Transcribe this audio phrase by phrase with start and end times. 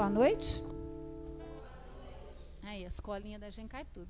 [0.00, 0.64] boa noite.
[2.62, 4.08] Aí, a escolinha da gente cai tudo.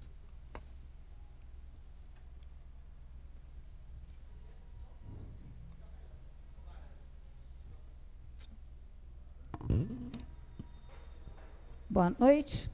[11.88, 12.70] Boa noite.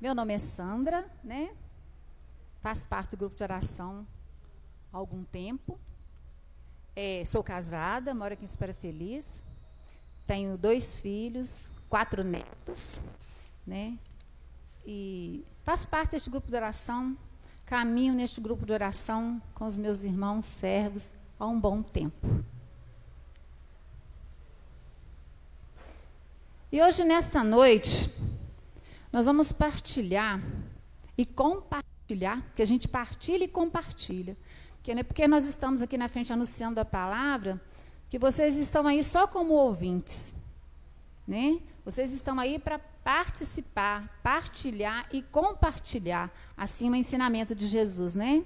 [0.00, 1.54] Meu nome é Sandra, né?
[2.60, 4.04] Faço parte do grupo de oração
[4.92, 5.78] há algum tempo.
[6.96, 9.44] É, sou casada, moro aqui em Espera Feliz.
[10.26, 13.00] Tenho dois filhos, quatro netos,
[13.66, 13.96] né?
[14.86, 17.16] E faço parte deste grupo de oração.
[17.66, 22.26] Caminho neste grupo de oração com os meus irmãos servos há um bom tempo.
[26.70, 28.10] E hoje, nesta noite,
[29.12, 30.40] nós vamos partilhar
[31.16, 34.36] e compartilhar, que a gente partilha e compartilha
[34.82, 37.60] que não é porque nós estamos aqui na frente anunciando a palavra
[38.12, 40.34] que vocês estão aí só como ouvintes,
[41.26, 41.58] né?
[41.82, 48.44] Vocês estão aí para participar, partilhar e compartilhar assim o ensinamento de Jesus, né?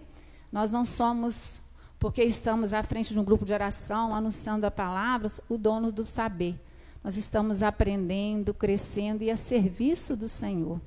[0.53, 1.61] Nós não somos
[1.99, 6.05] porque estamos à frente de um grupo de oração anunciando a palavra, o dono do
[6.05, 6.55] saber.
[7.03, 10.81] Nós estamos aprendendo, crescendo e a serviço do Senhor.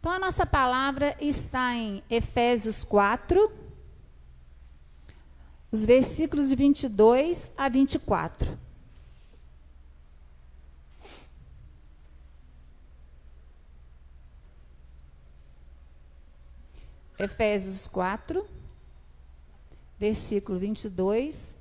[0.00, 3.65] Então a nossa palavra está em Efésios 4,
[5.70, 8.58] os versículos de 22 a 24.
[17.18, 18.46] Efésios 4,
[19.98, 21.56] versículo 22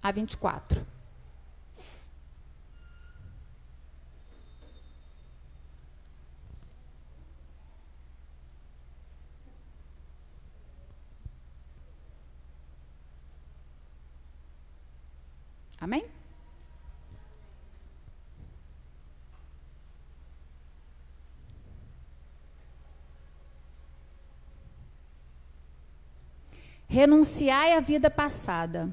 [0.00, 0.95] a 24.
[15.80, 16.04] Amém?
[26.88, 28.88] Renunciai à vida passada.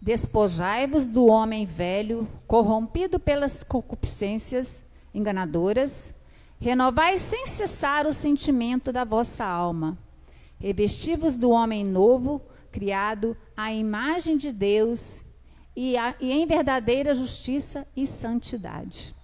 [0.00, 6.12] Despojai-vos do homem velho, corrompido pelas concupiscências enganadoras.
[6.60, 9.98] Renovai sem cessar o sentimento da vossa alma.
[10.60, 12.40] Revesti-vos do homem novo,
[12.70, 15.22] criado à imagem de Deus
[15.74, 19.14] e, a, e em verdadeira justiça e santidade.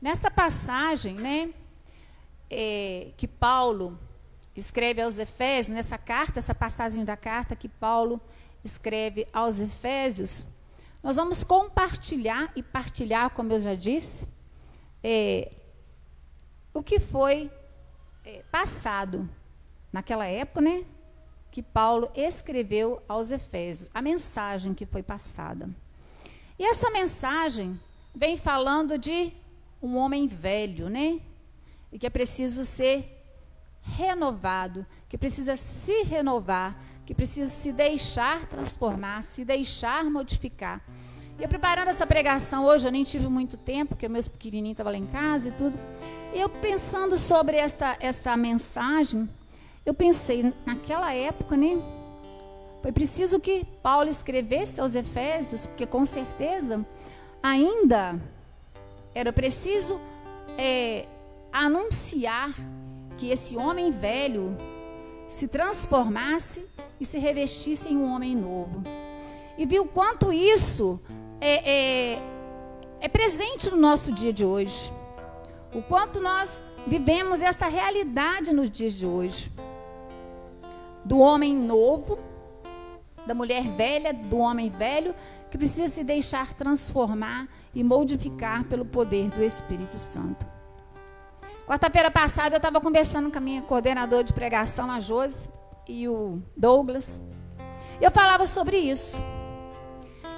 [0.00, 1.50] Nesta passagem, né,
[2.48, 3.98] é, que Paulo
[4.56, 8.20] escreve aos Efésios, nessa carta, essa passagem da carta que Paulo
[8.64, 10.46] escreve aos Efésios,
[11.02, 14.26] nós vamos compartilhar e partilhar, como eu já disse,
[15.02, 15.50] é,
[16.74, 17.50] o que foi
[18.50, 19.28] passado,
[19.92, 20.84] naquela época, né?
[21.50, 25.68] Que Paulo escreveu aos Efésios, a mensagem que foi passada.
[26.58, 27.78] E essa mensagem
[28.14, 29.32] vem falando de
[29.82, 31.20] um homem velho, né?
[31.92, 33.14] E que é preciso ser
[33.96, 40.82] renovado, que precisa se renovar, que precisa se deixar transformar, se deixar modificar.
[41.38, 44.72] E eu preparando essa pregação hoje, eu nem tive muito tempo, porque o meu pequenininho
[44.72, 45.78] estava lá em casa e tudo.
[46.34, 49.28] E eu pensando sobre esta, esta mensagem,
[49.86, 51.80] eu pensei, naquela época, né?
[52.82, 56.84] Foi preciso que Paulo escrevesse aos Efésios, porque com certeza
[57.40, 58.20] ainda
[59.14, 60.00] era preciso
[60.58, 61.06] é,
[61.52, 62.52] anunciar
[63.16, 64.56] que esse homem velho
[65.28, 66.64] se transformasse
[67.00, 68.82] e se revestisse em um homem novo.
[69.56, 71.00] E viu quanto isso
[71.40, 71.70] é,
[72.14, 72.22] é,
[73.00, 74.92] é presente no nosso dia de hoje.
[75.74, 79.52] O quanto nós vivemos esta realidade nos dias de hoje.
[81.04, 82.18] Do homem novo,
[83.26, 85.14] da mulher velha, do homem velho,
[85.50, 90.46] que precisa se deixar transformar e modificar pelo poder do Espírito Santo.
[91.66, 95.50] Quarta-feira passada eu estava conversando com a minha coordenadora de pregação, a Josi,
[95.88, 97.20] e o Douglas.
[98.00, 99.20] E eu falava sobre isso.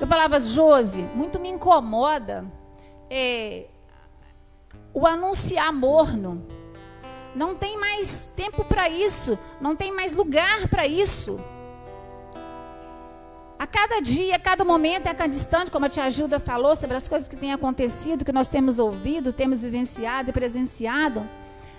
[0.01, 2.45] Eu falava, Josi, muito me incomoda
[3.11, 3.67] é,
[4.95, 6.47] o anunciar morno.
[7.35, 11.39] Não tem mais tempo para isso, não tem mais lugar para isso.
[13.59, 16.97] A cada dia, a cada momento, a cada instante, como a tia Gilda falou sobre
[16.97, 21.29] as coisas que têm acontecido, que nós temos ouvido, temos vivenciado e presenciado.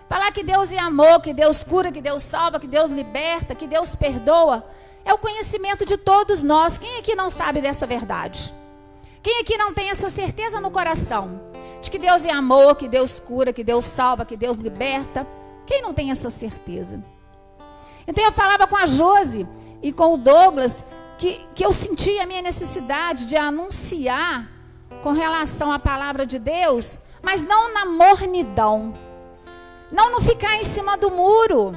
[0.07, 3.65] Falar que Deus é amor, que Deus cura, que Deus salva, que Deus liberta, que
[3.65, 4.63] Deus perdoa.
[5.03, 6.77] É o conhecimento de todos nós.
[6.77, 8.53] Quem aqui não sabe dessa verdade?
[9.23, 11.41] Quem aqui não tem essa certeza no coração?
[11.81, 15.27] De que Deus é amor, que Deus cura, que Deus salva, que Deus liberta?
[15.65, 17.03] Quem não tem essa certeza?
[18.07, 19.47] Então eu falava com a Josi
[19.81, 20.83] e com o Douglas
[21.17, 24.49] que, que eu sentia a minha necessidade de anunciar
[25.03, 28.93] com relação à palavra de Deus, mas não na mornidão.
[29.91, 31.73] Não no ficar em cima do muro.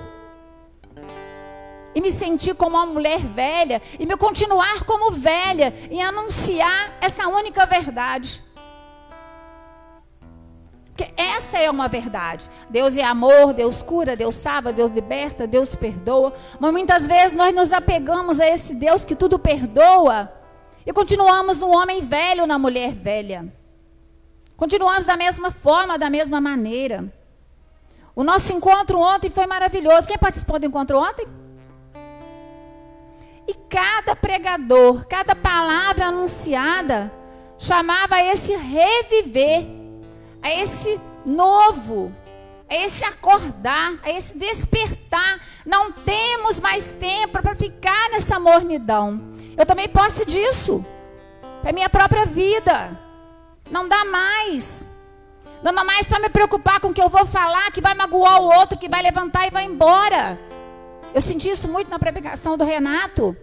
[1.95, 3.81] E me sentir como uma mulher velha.
[3.99, 5.73] E me continuar como velha.
[5.91, 8.43] E anunciar essa única verdade.
[10.87, 12.49] Porque essa é uma verdade.
[12.71, 16.33] Deus é amor, Deus cura, Deus salva, Deus liberta, Deus perdoa.
[16.61, 20.33] Mas muitas vezes nós nos apegamos a esse Deus que tudo perdoa
[20.87, 23.51] e continuamos no homem velho, na mulher velha.
[24.57, 27.13] Continuamos da mesma forma, da mesma maneira.
[28.15, 30.07] O nosso encontro ontem foi maravilhoso.
[30.07, 31.27] Quem participou do encontro ontem?
[33.47, 37.13] E cada pregador, cada palavra anunciada,
[37.59, 39.67] chamava a esse reviver,
[40.43, 42.13] a esse novo,
[42.69, 45.41] a esse acordar, a esse despertar.
[45.65, 49.21] Não temos mais tempo para ficar nessa mornidão.
[49.57, 50.85] Eu tomei posse disso,
[51.63, 52.91] para minha própria vida.
[53.71, 54.87] Não dá mais.
[55.63, 58.41] Não dá mais para me preocupar com o que eu vou falar, que vai magoar
[58.41, 60.39] o outro, que vai levantar e vai embora.
[61.15, 63.37] Eu senti isso muito na pregação do Renato.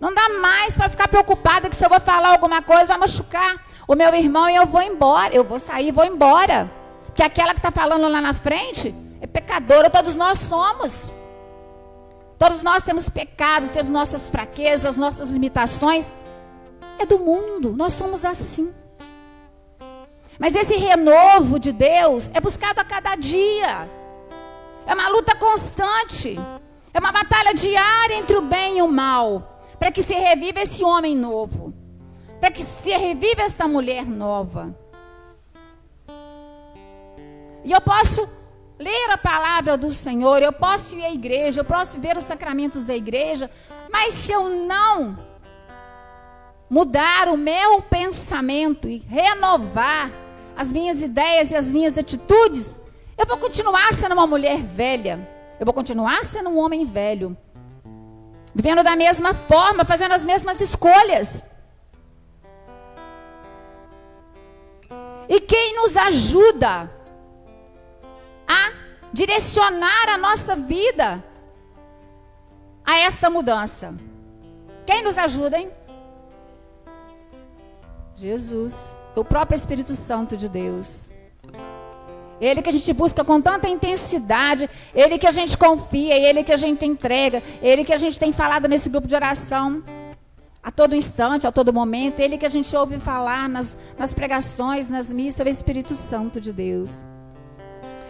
[0.00, 3.62] Não dá mais para ficar preocupada que se eu vou falar alguma coisa vai machucar
[3.86, 5.34] o meu irmão e eu vou embora.
[5.34, 6.72] Eu vou sair e vou embora.
[7.14, 11.12] Que aquela que está falando lá na frente é pecadora, todos nós somos.
[12.38, 16.10] Todos nós temos pecados, temos nossas fraquezas, nossas limitações.
[16.98, 18.74] É do mundo, nós somos assim.
[20.38, 23.88] Mas esse renovo de Deus é buscado a cada dia.
[24.86, 26.36] É uma luta constante.
[26.94, 29.60] É uma batalha diária entre o bem e o mal.
[29.78, 31.72] Para que se reviva esse homem novo.
[32.40, 34.76] Para que se reviva essa mulher nova.
[37.64, 38.28] E eu posso
[38.78, 42.82] ler a palavra do Senhor, eu posso ir à igreja, eu posso ver os sacramentos
[42.82, 43.48] da igreja,
[43.90, 45.16] mas se eu não
[46.68, 50.10] mudar o meu pensamento e renovar
[50.56, 52.78] as minhas ideias e as minhas atitudes,
[53.16, 55.28] eu vou continuar sendo uma mulher velha.
[55.62, 57.36] Eu vou continuar sendo um homem velho.
[58.52, 61.46] Vivendo da mesma forma, fazendo as mesmas escolhas.
[65.28, 66.90] E quem nos ajuda
[68.44, 68.72] a
[69.12, 71.22] direcionar a nossa vida
[72.84, 73.94] a esta mudança?
[74.84, 75.70] Quem nos ajuda, hein?
[78.16, 81.21] Jesus o próprio Espírito Santo de Deus.
[82.42, 86.52] Ele que a gente busca com tanta intensidade, ele que a gente confia, ele que
[86.52, 89.80] a gente entrega, ele que a gente tem falado nesse grupo de oração
[90.60, 94.88] a todo instante, a todo momento, ele que a gente ouve falar nas, nas pregações,
[94.88, 97.04] nas missas, é o Espírito Santo de Deus.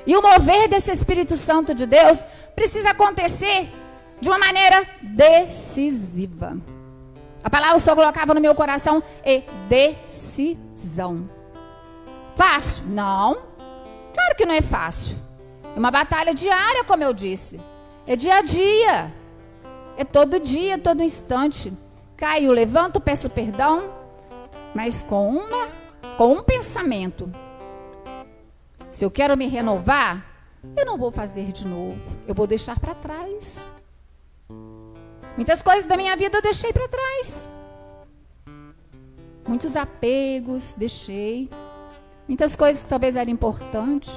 [0.07, 2.25] E o mover desse Espírito Santo de Deus
[2.55, 3.71] precisa acontecer
[4.19, 6.57] de uma maneira decisiva.
[7.45, 11.29] A palavra Senhor colocava no meu coração é decisão.
[12.35, 12.87] Fácil?
[12.87, 13.52] Não.
[14.13, 15.17] Claro que não é fácil.
[15.75, 17.61] É uma batalha diária, como eu disse.
[18.07, 19.13] É dia a dia.
[19.97, 21.73] É todo dia, todo instante.
[22.17, 23.91] Caio, levanto, peço perdão,
[24.75, 25.69] mas com uma,
[26.17, 27.31] com um pensamento.
[28.91, 30.25] Se eu quero me renovar,
[30.77, 32.19] eu não vou fazer de novo.
[32.27, 33.69] Eu vou deixar para trás.
[35.37, 37.49] Muitas coisas da minha vida eu deixei para trás.
[39.47, 41.51] Muitos apegos, deixei.
[42.33, 44.11] Muitas coisas que talvez eram importantes,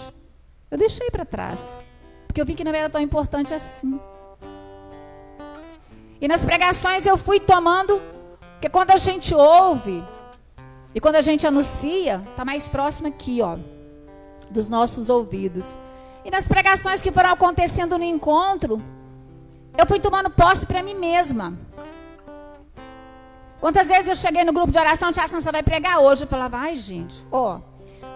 [0.71, 1.81] eu deixei para trás.
[2.25, 3.99] Porque eu vi que não era tão importante assim.
[6.21, 8.01] E nas pregações eu fui tomando,
[8.53, 10.01] porque quando a gente ouve
[10.93, 13.57] e quando a gente anuncia, está mais próximo aqui, ó,
[14.49, 15.75] dos nossos ouvidos.
[16.23, 18.81] E nas pregações que foram acontecendo no encontro,
[19.77, 21.53] eu fui tomando posse para mim mesma.
[23.59, 26.23] Quantas vezes eu cheguei no grupo de oração, Tia Sansa vai pregar hoje?
[26.23, 27.59] Eu falava, ai gente, ó,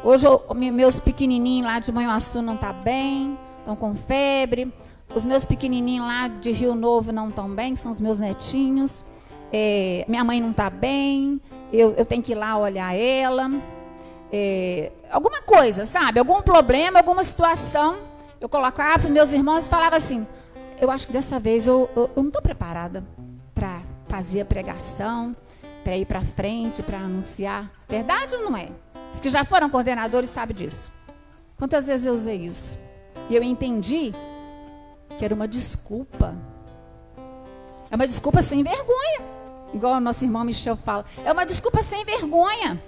[0.03, 4.73] hoje eu, meus pequenininhos lá de Manhuaçu não tá bem, estão com febre.
[5.13, 9.03] Os meus pequenininhos lá de Rio Novo não estão bem, que são os meus netinhos.
[9.51, 11.41] É, minha mãe não está bem,
[11.73, 13.49] eu, eu, tenho que ir lá olhar ela.
[14.31, 16.19] É, alguma coisa, sabe?
[16.19, 17.97] Algum problema, alguma situação.
[18.39, 20.25] Eu colocava para meus irmãos e falava assim:
[20.79, 23.03] eu acho que dessa vez eu, eu, eu não estou preparada
[23.53, 25.35] para fazer a pregação,
[25.83, 27.71] para ir para frente, para anunciar.
[27.87, 28.69] Verdade ou não é?
[29.11, 30.91] Os que já foram coordenadores sabem disso.
[31.57, 32.77] Quantas vezes eu usei isso?
[33.29, 34.13] E eu entendi
[35.17, 36.35] que era uma desculpa.
[37.91, 39.21] É uma desculpa sem vergonha.
[39.73, 41.05] Igual o nosso irmão Michel fala.
[41.25, 42.81] É uma desculpa sem vergonha.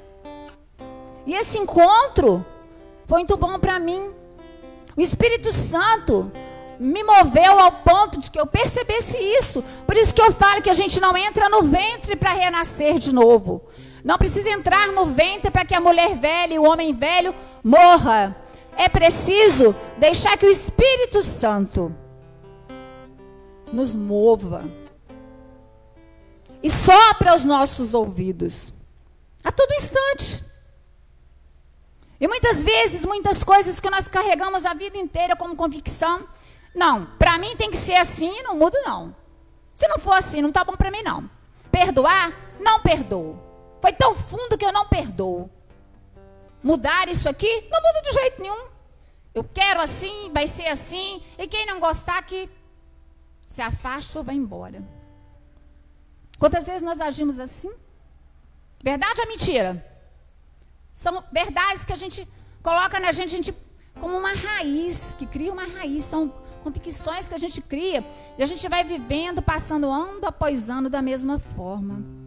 [1.25, 2.45] E esse encontro
[3.05, 4.11] foi muito bom para mim.
[4.95, 6.31] O Espírito Santo
[6.79, 9.63] me moveu ao ponto de que eu percebesse isso.
[9.85, 13.13] Por isso que eu falo que a gente não entra no ventre para renascer de
[13.13, 13.63] novo.
[14.03, 18.35] Não precisa entrar no ventre para que a mulher velha e o homem velho morra.
[18.75, 21.95] É preciso deixar que o Espírito Santo
[23.71, 24.65] nos mova
[26.63, 28.73] e sopra aos nossos ouvidos
[29.43, 30.43] a todo instante.
[32.19, 36.27] E muitas vezes, muitas coisas que nós carregamos a vida inteira como convicção,
[36.75, 39.15] não, para mim tem que ser assim, não mudo não.
[39.73, 41.27] Se não for assim, não está bom para mim não.
[41.71, 43.50] Perdoar, não perdoo.
[43.81, 45.49] Foi tão fundo que eu não perdoo.
[46.61, 48.67] Mudar isso aqui, não muda de jeito nenhum.
[49.33, 52.49] Eu quero assim, vai ser assim, e quem não gostar que
[53.47, 54.83] se afaste ou vai embora.
[56.37, 57.71] Quantas vezes nós agimos assim?
[58.83, 59.85] Verdade ou mentira?
[60.93, 62.27] São verdades que a gente
[62.61, 63.55] coloca na gente, a gente
[63.99, 66.05] como uma raiz, que cria uma raiz.
[66.05, 66.33] São
[66.63, 68.03] convicções que a gente cria
[68.37, 72.20] e a gente vai vivendo, passando ano após ano da mesma forma.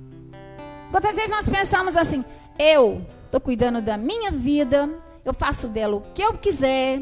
[0.94, 2.24] Quantas vezes nós pensamos assim,
[2.56, 4.88] eu estou cuidando da minha vida,
[5.24, 7.00] eu faço dela o que eu quiser,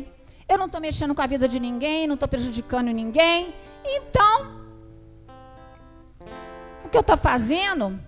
[0.49, 4.65] eu não estou mexendo com a vida de ninguém, não estou prejudicando ninguém, então,
[6.87, 8.01] o que eu estou fazendo,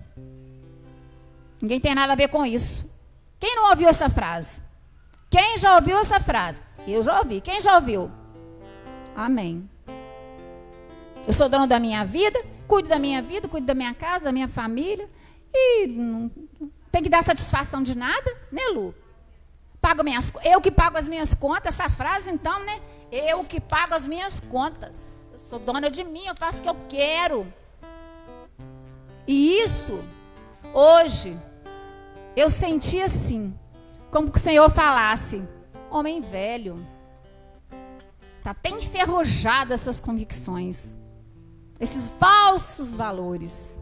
[1.61, 2.91] ninguém tem nada a ver com isso.
[3.39, 4.63] Quem não ouviu essa frase?
[5.29, 6.63] Quem já ouviu essa frase?
[6.87, 7.41] Eu já ouvi.
[7.41, 8.09] Quem já ouviu?
[9.15, 9.69] Amém.
[11.27, 14.31] Eu sou dono da minha vida, cuido da minha vida, cuido da minha casa, da
[14.31, 15.07] minha família.
[15.57, 16.29] E não
[16.91, 18.93] tem que dar satisfação de nada, né, Lu?
[19.81, 22.81] Pago minhas, eu que pago as minhas contas, essa frase então, né?
[23.11, 25.07] Eu que pago as minhas contas.
[25.31, 27.53] Eu sou dona de mim, eu faço o que eu quero.
[29.27, 30.03] E isso,
[30.73, 31.39] hoje,
[32.35, 33.57] eu senti assim,
[34.11, 35.41] como que o Senhor falasse:
[35.89, 36.85] homem velho,
[38.37, 40.95] está até enferrujado essas convicções,
[41.79, 43.79] esses falsos valores.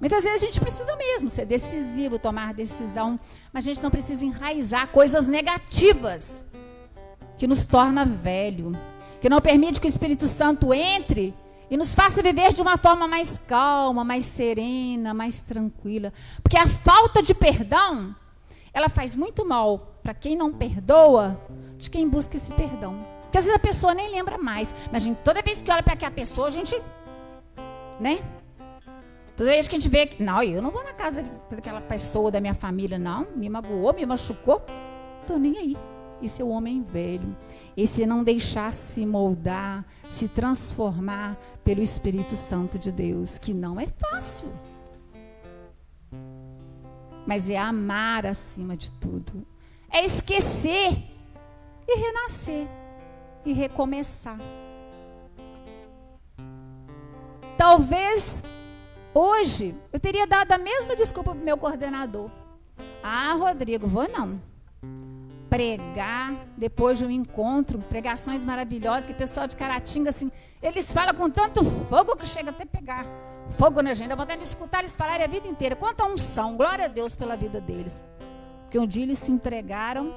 [0.00, 3.20] Muitas vezes a gente precisa mesmo ser decisivo, tomar decisão,
[3.52, 6.42] mas a gente não precisa enraizar coisas negativas
[7.36, 8.72] que nos torna velho,
[9.20, 11.34] que não permite que o Espírito Santo entre
[11.70, 16.12] e nos faça viver de uma forma mais calma, mais serena, mais tranquila.
[16.42, 18.16] Porque a falta de perdão,
[18.72, 21.38] ela faz muito mal para quem não perdoa,
[21.76, 23.06] de quem busca esse perdão.
[23.24, 24.74] Porque às vezes a pessoa nem lembra mais.
[24.90, 26.74] Mas gente, toda vez que olha para aquela pessoa, a gente.
[28.00, 28.18] Né?
[29.40, 30.22] Toda vez que a gente vê que.
[30.22, 33.26] Não, eu não vou na casa daquela pessoa da minha família, não.
[33.34, 34.62] Me magoou, me machucou.
[35.22, 35.76] Estou nem aí.
[36.20, 37.34] Esse é o homem velho.
[37.74, 43.80] Esse é não deixar se moldar, se transformar pelo Espírito Santo de Deus, que não
[43.80, 44.52] é fácil.
[47.26, 49.46] Mas é amar acima de tudo.
[49.90, 51.02] É esquecer
[51.88, 52.68] e renascer
[53.46, 54.36] e recomeçar.
[57.56, 58.42] Talvez
[59.14, 62.30] hoje eu teria dado a mesma desculpa para o meu coordenador.
[63.02, 64.40] Ah, Rodrigo, vou não
[65.48, 70.30] pregar depois de um encontro, pregações maravilhosas, que o pessoal de Caratinga, assim,
[70.62, 73.04] eles falam com tanto fogo que chega até pegar
[73.50, 73.92] fogo na.
[73.92, 75.74] Dá vontade de escutar eles falarem a vida inteira.
[75.74, 78.06] Quanto a unção, glória a Deus pela vida deles.
[78.62, 80.14] Porque um dia eles se entregaram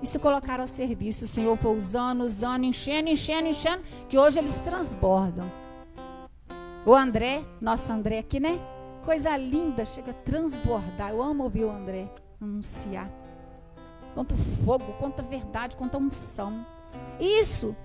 [0.00, 1.24] e se colocaram ao serviço.
[1.24, 5.50] O Senhor foi usando, usando, enchendo, enchendo, enchendo, que hoje eles transbordam.
[6.88, 8.58] O André, nosso André aqui, né?
[9.04, 11.10] Coisa linda, chega a transbordar.
[11.10, 13.10] Eu amo ouvir o André anunciar
[14.14, 16.64] quanto fogo, quanta verdade, quanta unção.
[17.20, 17.76] Isso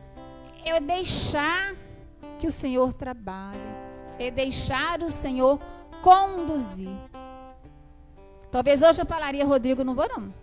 [0.64, 1.76] é deixar
[2.40, 3.60] que o Senhor trabalhe,
[4.18, 5.60] é deixar o Senhor
[6.02, 6.98] conduzir.
[8.50, 10.34] Talvez hoje eu falaria, Rodrigo, não vou não.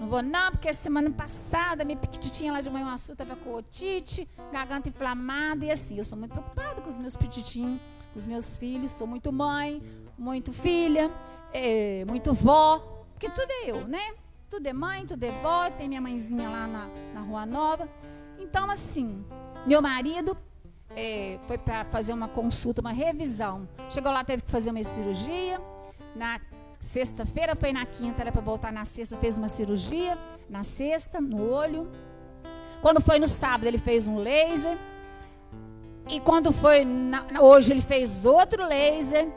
[0.00, 4.26] Não vou não, porque semana passada minha petitinha lá de manhã açúcar estava com otite,
[4.50, 5.98] garganta inflamada e assim.
[5.98, 8.92] Eu sou muito preocupada com os meus petitinhos, com os meus filhos.
[8.92, 9.82] Sou muito mãe,
[10.18, 11.10] muito filha,
[11.52, 12.78] é, muito vó,
[13.12, 14.14] porque tudo é eu, né?
[14.48, 17.88] Tudo é mãe, tudo é vó, tem minha mãezinha lá na, na Rua Nova.
[18.38, 19.24] Então, assim,
[19.66, 20.36] meu marido
[20.94, 23.68] é, foi para fazer uma consulta, uma revisão.
[23.90, 25.60] Chegou lá, teve que fazer uma cirurgia.
[26.14, 26.40] Na
[26.78, 30.16] sexta-feira, foi na quinta, era para voltar na sexta, fez uma cirurgia.
[30.48, 31.90] Na sexta, no olho.
[32.80, 34.78] Quando foi no sábado, ele fez um laser.
[36.08, 39.28] E quando foi na, hoje, ele fez outro laser.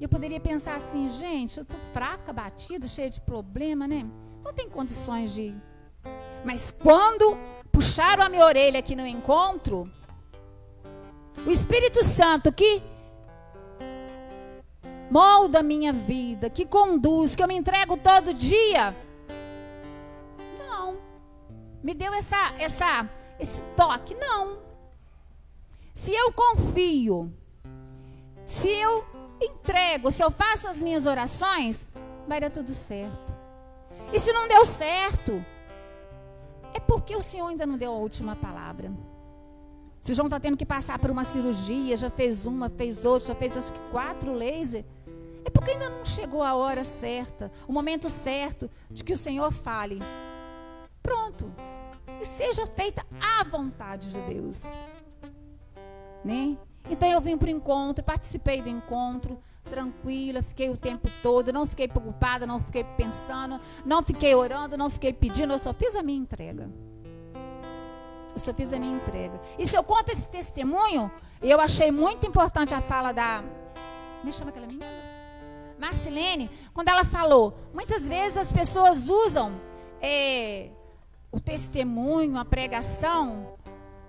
[0.00, 4.06] Eu poderia pensar assim, gente, eu tô fraca, batida, cheia de problema, né?
[4.44, 5.62] Não tem condições de ir.
[6.44, 7.36] Mas quando
[7.70, 9.90] puxaram a minha orelha aqui no encontro,
[11.46, 12.82] o Espírito Santo que
[15.10, 18.96] molda a minha vida, que conduz, que eu me entrego todo dia.
[20.58, 20.96] Não.
[21.82, 23.08] Me deu essa essa
[23.38, 24.14] esse toque.
[24.14, 24.71] Não.
[25.94, 27.32] Se eu confio,
[28.46, 29.04] se eu
[29.40, 31.86] entrego, se eu faço as minhas orações,
[32.26, 33.32] vai dar tudo certo.
[34.10, 35.44] E se não deu certo,
[36.72, 38.90] é porque o Senhor ainda não deu a última palavra.
[40.00, 43.34] Se João está tendo que passar por uma cirurgia, já fez uma, fez outra, já
[43.34, 44.84] fez acho que quatro laser,
[45.44, 49.52] é porque ainda não chegou a hora certa, o momento certo de que o Senhor
[49.52, 50.00] fale.
[51.02, 51.52] Pronto.
[52.20, 54.72] E seja feita a vontade de Deus.
[56.24, 56.56] Né?
[56.90, 61.66] Então eu vim para o encontro, participei do encontro, tranquila, fiquei o tempo todo, não
[61.66, 66.02] fiquei preocupada, não fiquei pensando, não fiquei orando, não fiquei pedindo, eu só fiz a
[66.02, 66.68] minha entrega.
[68.32, 69.40] Eu só fiz a minha entrega.
[69.58, 71.10] E se eu conto esse testemunho,
[71.40, 73.44] eu achei muito importante a fala da.
[74.24, 74.86] Me chama aquela menina?
[75.78, 79.60] Marcelene, quando ela falou, muitas vezes as pessoas usam
[80.00, 80.70] é,
[81.32, 83.54] o testemunho, a pregação,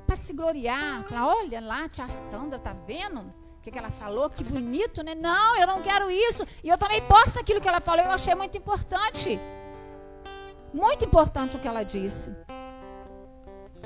[0.05, 1.03] para se gloriar.
[1.03, 3.21] Falar, olha lá, tia Sandra, tá vendo?
[3.21, 4.29] O que, que ela falou?
[4.29, 5.15] Que bonito, né?
[5.15, 6.45] Não, eu não quero isso.
[6.63, 8.03] E eu também posso aquilo que ela falou.
[8.03, 9.39] Eu achei muito importante.
[10.73, 12.35] Muito importante o que ela disse.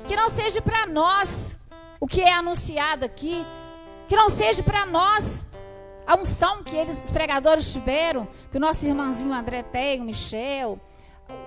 [0.06, 1.56] Que não seja para nós
[2.00, 3.44] o que é anunciado aqui.
[4.08, 5.46] Que não seja para nós
[6.06, 8.26] a unção que eles, os pregadores tiveram.
[8.50, 10.80] Que o nosso irmãozinho André tem, o Michel,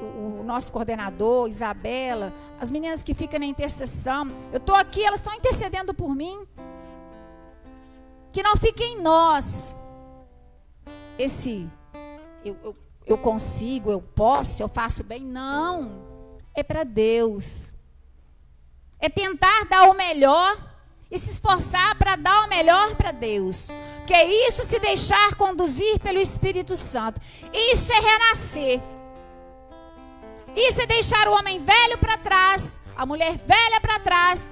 [0.02, 4.30] o, nosso coordenador, Isabela, as meninas que ficam na intercessão.
[4.52, 6.46] Eu estou aqui, elas estão intercedendo por mim.
[8.32, 9.76] Que não fique em nós
[11.18, 11.70] esse
[12.44, 15.22] eu, eu, eu consigo, eu posso, eu faço bem.
[15.22, 16.02] Não.
[16.54, 17.72] É para Deus.
[19.00, 20.58] É tentar dar o melhor
[21.10, 23.68] e se esforçar para dar o melhor para Deus.
[23.98, 27.22] Porque isso se deixar conduzir pelo Espírito Santo.
[27.54, 28.82] Isso é renascer.
[30.56, 34.50] Isso é deixar o homem velho para trás, a mulher velha para trás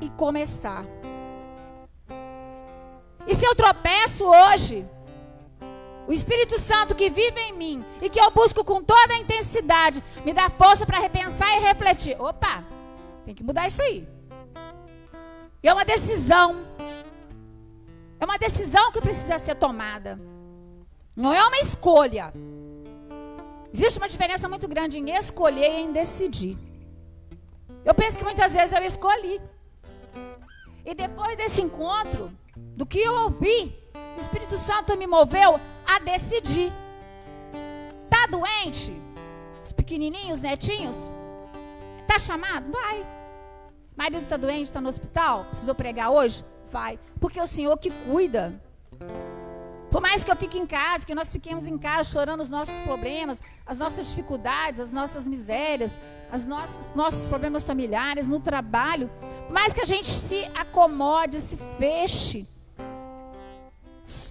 [0.00, 0.84] e começar.
[3.26, 4.86] E se eu tropeço hoje,
[6.06, 10.02] o Espírito Santo que vive em mim e que eu busco com toda a intensidade,
[10.24, 12.20] me dá força para repensar e refletir.
[12.20, 12.64] Opa,
[13.24, 14.06] tem que mudar isso aí.
[15.62, 16.66] É uma decisão.
[18.20, 20.20] É uma decisão que precisa ser tomada.
[21.16, 22.32] Não é uma escolha.
[23.74, 26.56] Existe uma diferença muito grande em escolher e em decidir.
[27.84, 29.40] Eu penso que muitas vezes eu escolhi.
[30.86, 33.76] E depois desse encontro, do que eu ouvi,
[34.16, 36.72] o Espírito Santo me moveu a decidir.
[38.08, 38.92] Tá doente?
[39.60, 41.10] Os pequenininhos, netinhos?
[42.06, 42.70] Tá chamado?
[42.70, 43.04] Vai.
[43.96, 45.46] Marido tá doente, está no hospital?
[45.46, 46.44] Precisou pregar hoje?
[46.70, 46.96] Vai.
[47.20, 48.54] Porque é o Senhor que cuida.
[49.94, 52.74] Por mais que eu fique em casa, que nós fiquemos em casa chorando os nossos
[52.80, 56.00] problemas, as nossas dificuldades, as nossas misérias,
[56.32, 59.08] os nossos, nossos problemas familiares, no trabalho,
[59.46, 62.44] por mais que a gente se acomode, se feche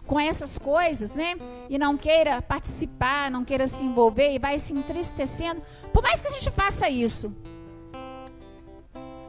[0.06, 1.38] com essas coisas, né?
[1.70, 5.62] E não queira participar, não queira se envolver e vai se entristecendo,
[5.94, 7.34] por mais que a gente faça isso,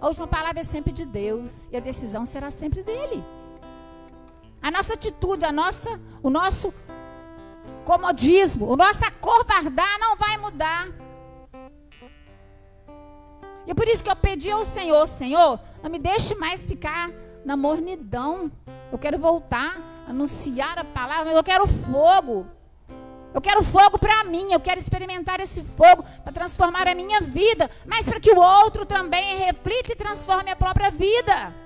[0.01, 3.23] a última palavra é sempre de Deus e a decisão será sempre dele.
[4.65, 6.73] A nossa atitude, a nossa, o nosso
[7.85, 10.89] comodismo, o nosso acovardar não vai mudar.
[13.67, 17.11] E é por isso que eu pedi ao Senhor, Senhor, não me deixe mais ficar
[17.45, 18.51] na mornidão.
[18.91, 19.77] Eu quero voltar,
[20.09, 22.47] anunciar a palavra, mas eu quero fogo.
[23.35, 27.71] Eu quero fogo para mim, eu quero experimentar esse fogo para transformar a minha vida,
[27.85, 31.64] mas para que o outro também reflita e transforme a própria vida.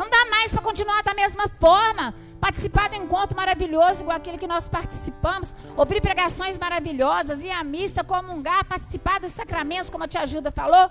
[0.00, 2.14] Não dá mais para continuar da mesma forma.
[2.40, 7.62] Participar de um encontro maravilhoso, igual aquele que nós participamos, ouvir pregações maravilhosas, ir à
[7.62, 10.88] missa, comungar, participar dos sacramentos, como a tia Gilda falou.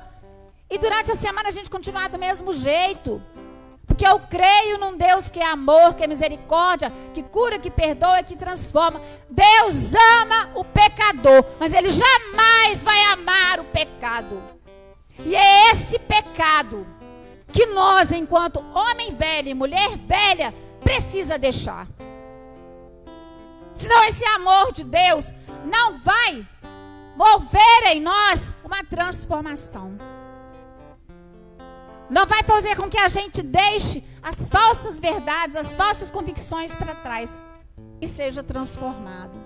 [0.70, 3.20] E durante a semana a gente continuar do mesmo jeito.
[3.88, 8.22] Porque eu creio num Deus que é amor, que é misericórdia, que cura, que perdoa,
[8.22, 9.02] que transforma.
[9.28, 14.40] Deus ama o pecador, mas Ele jamais vai amar o pecado.
[15.26, 16.99] E é esse pecado
[17.60, 21.90] que nós, enquanto homem velho e mulher velha, precisa deixar.
[23.76, 25.34] Senão esse amor de Deus
[25.66, 26.48] não vai
[27.18, 29.98] mover em nós uma transformação.
[32.10, 36.96] Não vai fazer com que a gente deixe as falsas verdades, as falsas convicções para
[36.96, 37.44] trás
[38.00, 39.38] e seja transformado.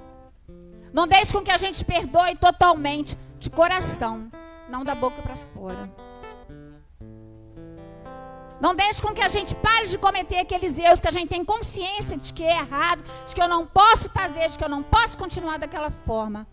[0.94, 4.30] Não deixe com que a gente perdoe totalmente, de coração,
[4.70, 6.13] não da boca para fora.
[8.64, 11.44] Não deixe com que a gente pare de cometer aqueles erros que a gente tem
[11.44, 14.82] consciência de que é errado, de que eu não posso fazer, de que eu não
[14.82, 16.48] posso continuar daquela forma.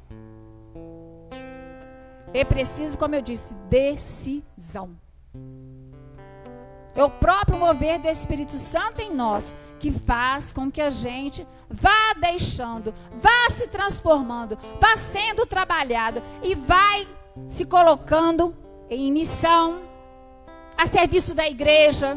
[2.35, 4.91] É preciso, como eu disse, decisão.
[6.97, 11.47] É o próprio mover do Espírito Santo em nós que faz com que a gente
[11.71, 17.07] vá deixando, vá se transformando, vá sendo trabalhado e vai
[17.47, 18.53] se colocando
[18.91, 19.89] em missão,
[20.81, 22.17] a serviço da igreja,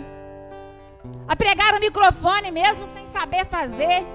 [1.28, 4.06] a pregar o microfone mesmo sem saber fazer,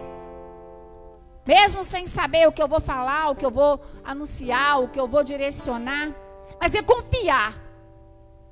[1.47, 4.99] mesmo sem saber o que eu vou falar, o que eu vou anunciar, o que
[4.99, 6.15] eu vou direcionar,
[6.59, 7.63] mas é confiar.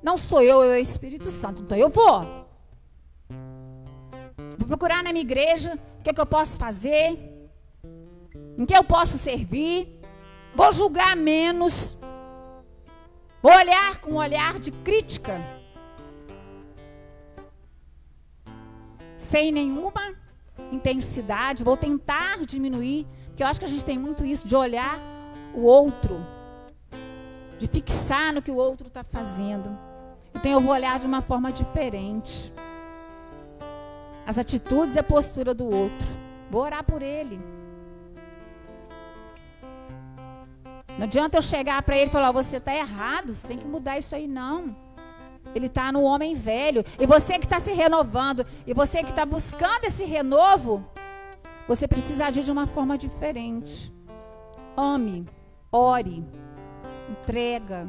[0.02, 2.46] Não sou eu, é o Espírito Santo, então eu vou.
[4.58, 7.18] Vou procurar na minha igreja o que, é que eu posso fazer,
[8.58, 9.98] em que eu posso servir.
[10.54, 11.96] Vou julgar menos.
[13.42, 15.55] Vou olhar com um olhar de crítica.
[19.18, 20.14] Sem nenhuma
[20.72, 21.64] intensidade.
[21.64, 23.06] Vou tentar diminuir.
[23.28, 24.98] Porque eu acho que a gente tem muito isso de olhar
[25.54, 26.24] o outro.
[27.58, 29.78] De fixar no que o outro está fazendo.
[30.34, 32.52] Então eu vou olhar de uma forma diferente
[34.26, 36.08] as atitudes e a postura do outro.
[36.50, 37.40] Vou orar por ele.
[40.98, 43.96] Não adianta eu chegar para ele e falar: você está errado, você tem que mudar
[43.98, 44.74] isso aí, não.
[45.54, 46.84] Ele está no homem velho.
[46.98, 50.84] E você que está se renovando, e você que está buscando esse renovo,
[51.66, 53.92] você precisa agir de uma forma diferente.
[54.76, 55.26] Ame,
[55.72, 56.24] ore,
[57.10, 57.86] entrega.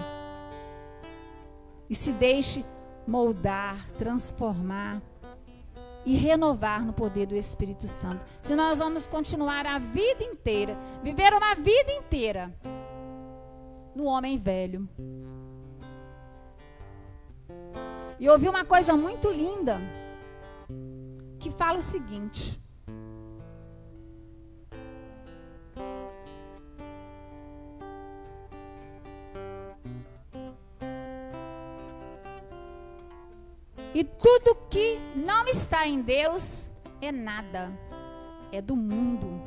[1.89, 2.65] E se deixe
[3.08, 5.02] moldar, transformar
[6.06, 8.26] e renovar no poder do Espírito Santo.
[8.41, 12.54] Se nós vamos continuar a vida inteira, viver uma vida inteira
[13.93, 14.88] no homem velho.
[18.19, 19.80] E ouvi uma coisa muito linda
[21.39, 22.60] que fala o seguinte:
[33.93, 36.67] E tudo que não está em Deus
[37.01, 37.71] é nada,
[38.51, 39.41] é do mundo.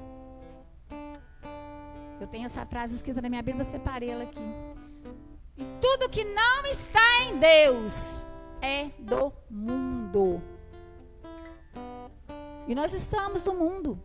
[2.20, 4.40] Eu tenho essa frase escrita na minha Bíblia, separei ela aqui.
[5.56, 8.24] E tudo que não está em Deus
[8.60, 10.42] é do mundo.
[12.66, 14.00] E nós estamos no mundo.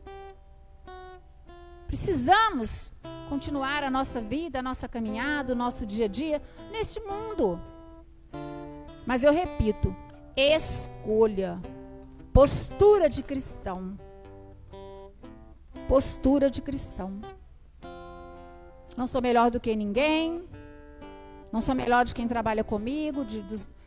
[1.87, 2.91] Precisamos
[3.29, 6.41] continuar a nossa vida, a nossa caminhada, o nosso dia a dia
[6.71, 7.59] neste mundo.
[9.05, 9.95] Mas eu repito,
[10.35, 11.59] escolha,
[12.33, 13.97] postura de cristão.
[15.87, 17.21] Postura de cristão.
[18.97, 20.43] Não sou melhor do que ninguém.
[21.51, 23.41] Não sou melhor de quem trabalha comigo, de,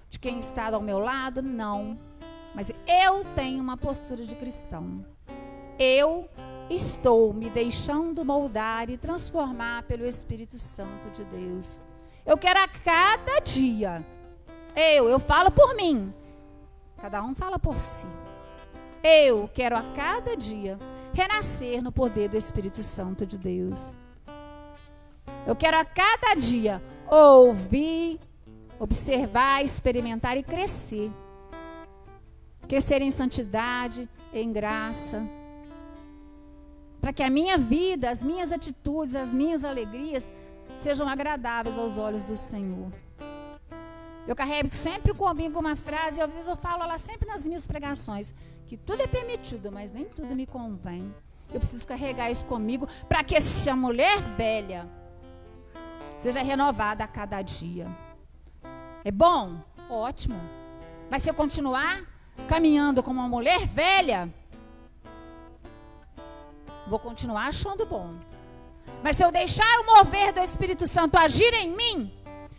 [0.09, 1.43] de quem está ao meu lado.
[1.43, 1.99] Não.
[2.55, 5.05] Mas eu tenho uma postura de cristão.
[5.79, 6.29] Eu
[6.69, 11.81] estou me deixando moldar e transformar pelo Espírito Santo de Deus.
[12.27, 14.05] Eu quero a cada dia.
[14.75, 16.13] Eu, eu falo por mim.
[16.97, 18.07] Cada um fala por si.
[19.03, 20.79] Eu quero a cada dia
[21.15, 23.97] renascer no poder do Espírito Santo de Deus.
[25.47, 28.21] Eu quero a cada dia ouvir,
[28.79, 31.11] observar, experimentar e crescer.
[32.69, 35.27] Crescer em santidade, em graça.
[37.01, 40.33] Para que a minha vida, as minhas atitudes, as minhas alegrias
[40.79, 42.93] sejam agradáveis aos olhos do Senhor.
[44.27, 48.35] Eu carrego sempre comigo uma frase, às vezes eu falo ela sempre nas minhas pregações,
[48.67, 51.15] que tudo é permitido, mas nem tudo me convém.
[51.53, 54.87] Eu preciso carregar isso comigo para que essa mulher velha
[56.19, 57.87] seja renovada a cada dia.
[59.05, 59.63] É bom?
[59.89, 60.41] Ótimo.
[61.11, 62.03] Mas se eu continuar
[62.49, 64.33] caminhando como uma mulher velha,
[66.87, 68.15] vou continuar achando bom.
[69.03, 72.19] Mas se eu deixar o mover do Espírito Santo agir em mim,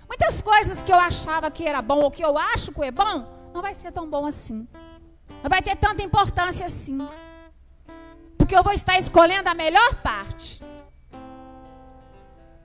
[0.09, 3.27] Muitas coisas que eu achava que era bom ou que eu acho que é bom,
[3.53, 4.67] não vai ser tão bom assim.
[5.43, 6.97] Não vai ter tanta importância assim.
[8.35, 10.63] Porque eu vou estar escolhendo a melhor parte,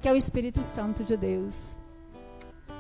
[0.01, 1.77] que é o Espírito Santo de Deus.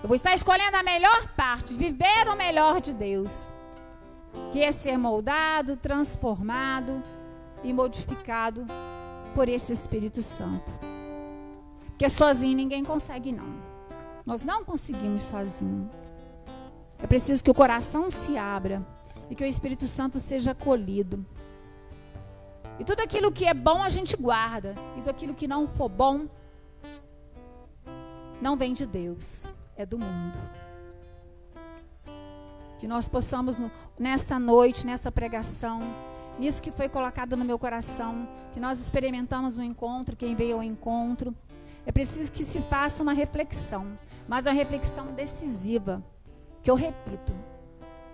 [0.05, 3.49] Eu vou estar escolhendo a melhor parte, viver o melhor de Deus,
[4.53, 7.03] que é ser moldado, transformado
[7.63, 8.67] e modificado
[9.35, 10.75] por esse Espírito Santo.
[11.87, 13.49] Porque sozinho ninguém consegue não.
[14.27, 15.89] Nós não conseguimos sozinhos.
[17.03, 18.87] É preciso que o coração se abra
[19.31, 21.25] e que o Espírito Santo seja acolhido.
[22.79, 24.75] E tudo aquilo que é bom a gente guarda.
[24.97, 26.29] E tudo aquilo que não for bom
[28.39, 30.39] não vem de Deus, é do mundo.
[32.79, 33.63] Que nós possamos,
[33.99, 35.81] nesta noite, nessa pregação,
[36.39, 40.63] nisso que foi colocado no meu coração, que nós experimentamos no encontro, quem veio ao
[40.63, 41.35] encontro,
[41.87, 43.97] é preciso que se faça uma reflexão
[44.29, 46.03] mas uma reflexão decisiva.
[46.63, 47.35] Que eu repito,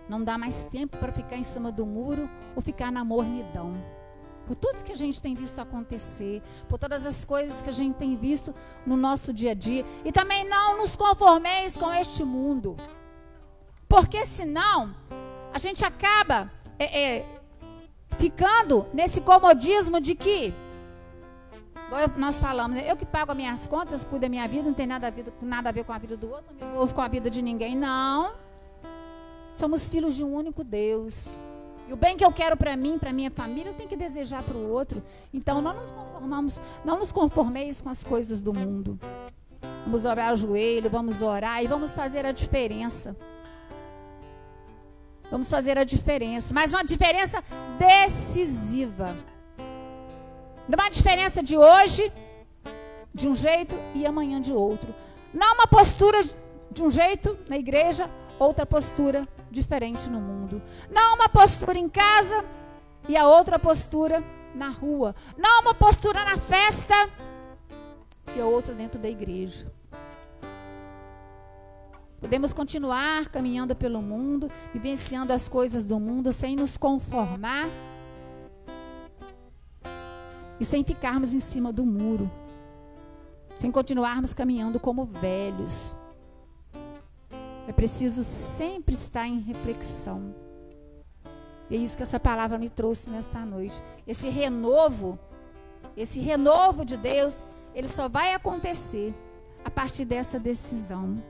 [0.09, 3.75] não dá mais tempo para ficar em cima do muro ou ficar na mornidão.
[4.51, 7.95] Por tudo que a gente tem visto acontecer, por todas as coisas que a gente
[7.95, 8.53] tem visto
[8.85, 9.87] no nosso dia a dia.
[10.05, 12.77] E também não nos conformeis com este mundo.
[13.89, 14.93] Porque senão
[15.55, 17.27] a gente acaba é, é,
[18.19, 20.53] ficando nesse comodismo de que
[22.17, 25.07] nós falamos, eu que pago as minhas contas, cuido da minha vida, não tem nada
[25.07, 27.07] a, ver, nada a ver com a vida do outro, não me envolvo com a
[27.07, 27.77] vida de ninguém.
[27.77, 28.33] Não.
[29.55, 31.31] Somos filhos de um único Deus.
[31.91, 34.45] E o bem que eu quero para mim, para minha família, eu tenho que desejar
[34.45, 35.03] para o outro.
[35.35, 38.97] Então não nos conformamos, não nos conformeis com as coisas do mundo.
[39.85, 43.17] Vamos orar o joelho, vamos orar e vamos fazer a diferença.
[45.33, 47.43] Vamos fazer a diferença, mas uma diferença
[47.77, 49.13] decisiva.
[50.73, 52.13] Uma diferença de hoje
[53.13, 54.95] de um jeito e amanhã de outro.
[55.35, 56.21] Não uma postura
[56.71, 60.63] de um jeito na igreja, outra postura diferente no mundo.
[60.91, 62.45] Não uma postura em casa
[63.09, 64.23] e a outra postura
[64.55, 65.15] na rua.
[65.37, 66.95] Não uma postura na festa
[68.37, 69.71] e a outra dentro da igreja.
[72.21, 77.67] Podemos continuar caminhando pelo mundo, vivenciando as coisas do mundo sem nos conformar
[80.61, 82.31] e sem ficarmos em cima do muro,
[83.59, 85.97] sem continuarmos caminhando como velhos.
[87.69, 90.35] É preciso sempre estar em reflexão.
[91.71, 93.81] E é isso que essa palavra me trouxe nesta noite.
[94.07, 95.19] Esse renovo,
[95.97, 97.45] esse renovo de Deus,
[97.75, 99.15] ele só vai acontecer
[99.65, 101.23] a partir dessa decisão.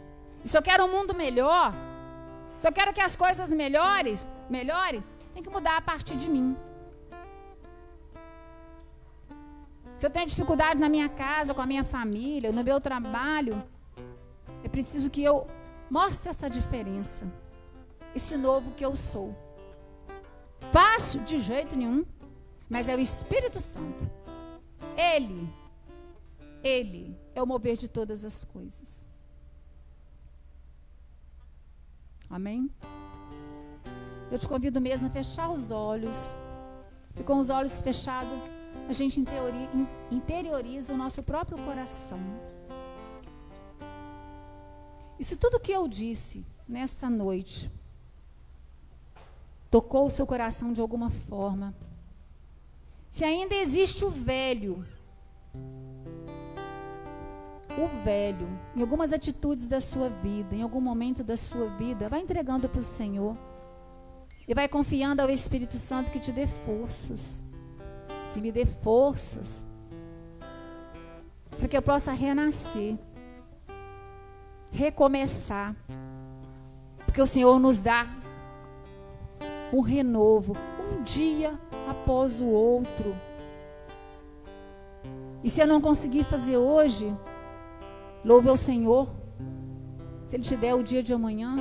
[0.43, 1.75] E se eu quero um mundo melhor,
[2.59, 6.57] se eu quero que as coisas melhores, melhorem, tem que mudar a partir de mim.
[9.99, 13.63] Se eu tenho dificuldade na minha casa, com a minha família, no meu trabalho,
[14.65, 15.47] é preciso que eu
[15.91, 17.27] mostre essa diferença.
[18.15, 19.35] Esse novo que eu sou.
[20.73, 22.05] Fácil de jeito nenhum,
[22.69, 24.09] mas é o Espírito Santo.
[24.97, 25.53] Ele,
[26.63, 29.05] ele é o mover de todas as coisas.
[32.29, 32.71] Amém?
[34.31, 36.31] Eu te convido mesmo a fechar os olhos.
[37.19, 38.39] E com os olhos fechados,
[38.89, 39.19] a gente
[40.11, 42.21] interioriza o nosso próprio coração.
[45.21, 47.71] E se tudo que eu disse nesta noite
[49.71, 51.75] tocou o seu coração de alguma forma,
[53.11, 54.83] se ainda existe o velho,
[57.77, 62.21] o velho, em algumas atitudes da sua vida, em algum momento da sua vida, vai
[62.21, 63.37] entregando para o Senhor.
[64.49, 67.43] E vai confiando ao Espírito Santo que te dê forças.
[68.33, 69.67] Que me dê forças.
[71.51, 72.99] Para que eu possa renascer.
[74.71, 75.75] Recomeçar.
[77.05, 78.07] Porque o Senhor nos dá
[79.73, 80.55] um renovo.
[80.93, 83.17] Um dia após o outro.
[85.43, 87.15] E se eu não conseguir fazer hoje,
[88.23, 89.09] Louve ao Senhor.
[90.27, 91.57] Se Ele te der o dia de amanhã.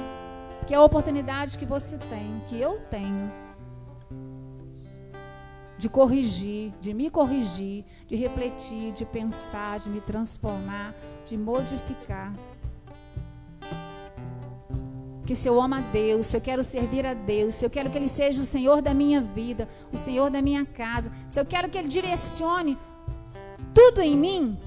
[0.67, 3.31] Que é a oportunidade que você tem, que eu tenho.
[5.77, 10.93] De corrigir, de me corrigir, de refletir, de pensar, de me transformar,
[11.25, 12.33] de modificar.
[15.29, 17.87] Que se eu amo a Deus, se eu quero servir a Deus, se eu quero
[17.91, 21.45] que Ele seja o Senhor da minha vida, o Senhor da minha casa, se eu
[21.45, 22.75] quero que Ele direcione
[23.71, 24.57] tudo em mim,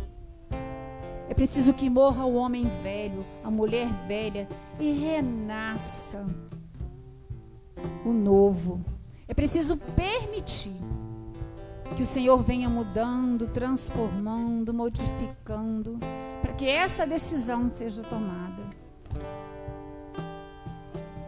[1.29, 4.47] é preciso que morra o homem velho, a mulher velha
[4.79, 6.25] e renasça
[8.07, 8.85] o novo.
[9.27, 10.77] É preciso permitir
[11.97, 15.99] que o Senhor venha mudando, transformando, modificando,
[16.41, 18.82] para que essa decisão seja tomada.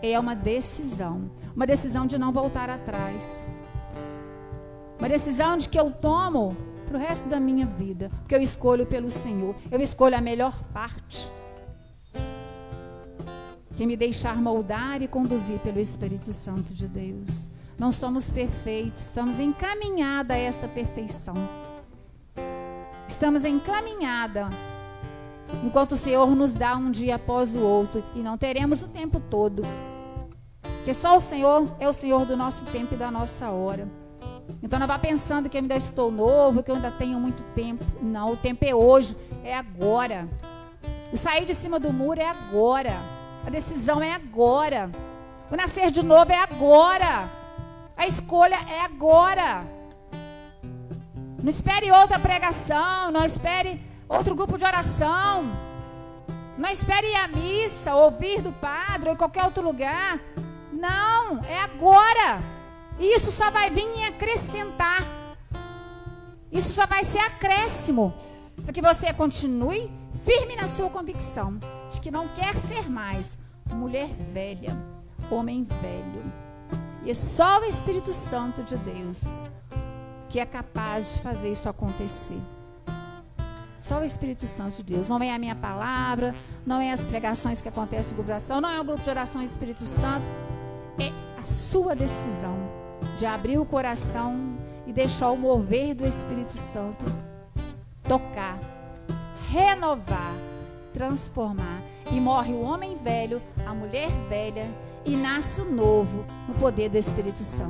[0.07, 3.43] É uma decisão, uma decisão de não voltar atrás.
[4.99, 8.85] Uma decisão de que eu tomo para o resto da minha vida, porque eu escolho
[8.85, 11.33] pelo Senhor, eu escolho a melhor parte.
[13.79, 17.49] Que me deixar moldar e conduzir pelo Espírito Santo de Deus.
[17.79, 21.35] Não somos perfeitos, estamos encaminhada a esta perfeição.
[23.09, 24.51] Estamos encaminhada
[25.65, 29.19] enquanto o Senhor nos dá um dia após o outro e não teremos o tempo
[29.19, 29.63] todo.
[30.85, 33.89] Porque só o Senhor é o Senhor do nosso tempo e da nossa hora.
[34.63, 37.83] Então não vá pensando que eu ainda estou novo, que eu ainda tenho muito tempo.
[38.03, 40.29] Não, o tempo é hoje, é agora.
[41.11, 42.93] O sair de cima do muro é agora.
[43.47, 44.91] A decisão é agora.
[45.51, 47.31] O nascer de novo é agora.
[47.97, 49.65] A escolha é agora.
[51.43, 55.51] Não espere outra pregação, não espere outro grupo de oração.
[56.59, 60.21] Não espere ir à missa, ouvir do padre ou em qualquer outro lugar.
[60.75, 62.41] Não, é agora.
[62.99, 65.03] E isso só vai vir em acrescentar.
[66.51, 68.15] Isso só vai ser acréscimo.
[68.63, 69.91] Para que você continue
[70.25, 71.59] firme na sua convicção
[71.91, 73.39] de que não quer ser mais
[73.73, 74.77] mulher velha,
[75.31, 76.33] homem velho.
[77.05, 79.25] E é só o Espírito Santo de Deus
[80.29, 82.41] que é capaz de fazer isso acontecer.
[83.79, 85.09] Só o Espírito Santo de Deus.
[85.09, 86.35] Não é a minha palavra,
[86.67, 89.11] não é as pregações que acontecem no grupo de oração, não é o grupo de
[89.11, 90.25] oração Espírito Santo.
[90.99, 92.57] É a sua decisão
[93.19, 97.05] de abrir o coração e deixar o mover do Espírito Santo
[98.07, 98.59] tocar,
[99.51, 100.35] renovar,
[100.93, 101.81] transformar.
[102.11, 104.71] E morre o homem velho, a mulher velha,
[105.05, 107.63] e nasce o novo no poder do Espírito Santo.